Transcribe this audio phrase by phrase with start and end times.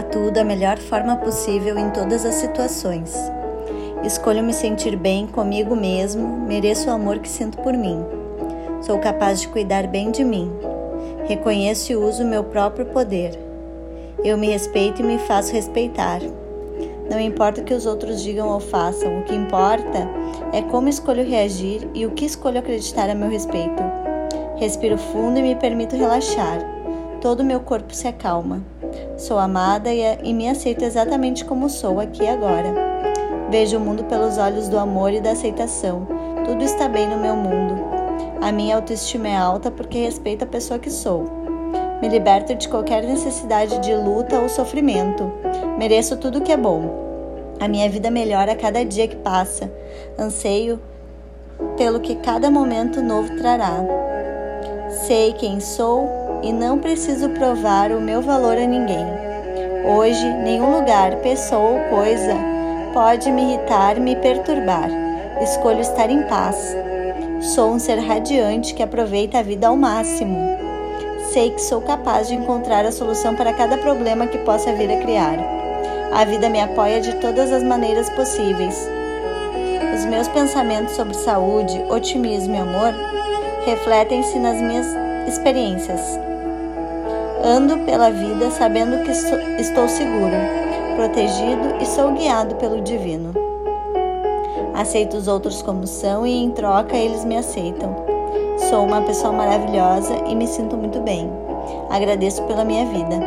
[0.00, 3.14] atuo da melhor forma possível em todas as situações.
[4.02, 8.02] Escolho me sentir bem comigo mesmo, mereço o amor que sinto por mim.
[8.80, 10.50] Sou capaz de cuidar bem de mim.
[11.26, 13.38] Reconheço e uso meu próprio poder.
[14.24, 16.20] Eu me respeito e me faço respeitar.
[17.10, 20.08] Não importa o que os outros digam ou façam, o que importa
[20.52, 23.82] é como escolho reagir e o que escolho acreditar a meu respeito.
[24.56, 26.60] Respiro fundo e me permito relaxar.
[27.20, 28.62] Todo o meu corpo se acalma.
[29.16, 32.74] Sou amada e me aceito exatamente como sou aqui agora.
[33.50, 36.06] Vejo o mundo pelos olhos do amor e da aceitação.
[36.44, 37.74] Tudo está bem no meu mundo.
[38.40, 41.24] A minha autoestima é alta porque respeito a pessoa que sou.
[42.00, 45.30] Me liberto de qualquer necessidade de luta ou sofrimento.
[45.76, 47.10] Mereço tudo que é bom.
[47.60, 49.70] A minha vida melhora a cada dia que passa.
[50.18, 50.80] Anseio
[51.76, 53.84] pelo que cada momento novo trará.
[55.06, 59.06] Sei quem sou e não preciso provar o meu valor a ninguém.
[59.84, 62.34] Hoje, nenhum lugar, pessoa ou coisa
[62.92, 64.90] pode me irritar, me perturbar.
[65.40, 66.76] Escolho estar em paz.
[67.40, 70.38] Sou um ser radiante que aproveita a vida ao máximo.
[71.32, 75.00] Sei que sou capaz de encontrar a solução para cada problema que possa vir a
[75.00, 75.38] criar.
[76.12, 78.88] A vida me apoia de todas as maneiras possíveis.
[79.94, 82.94] Os meus pensamentos sobre saúde, otimismo e amor
[83.64, 84.86] refletem-se nas minhas
[85.28, 86.29] experiências.
[87.42, 90.36] Ando pela vida sabendo que estou seguro,
[90.94, 93.32] protegido e sou guiado pelo divino.
[94.74, 97.96] Aceito os outros como são e em troca eles me aceitam.
[98.68, 101.32] Sou uma pessoa maravilhosa e me sinto muito bem.
[101.88, 103.18] Agradeço pela minha vida.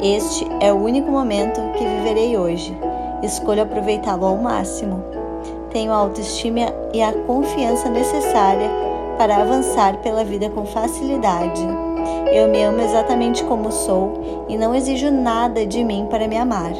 [0.00, 2.78] Este é o único momento que viverei hoje.
[3.24, 5.02] Escolho aproveitá-lo ao máximo.
[5.70, 8.70] Tenho a autoestima e a confiança necessária
[9.18, 11.85] para avançar pela vida com facilidade.
[12.32, 16.72] Eu me amo exatamente como sou e não exijo nada de mim para me amar.